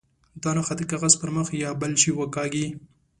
[0.41, 2.67] دا نښه د کاغذ پر مخ یا بل شي وکاږي.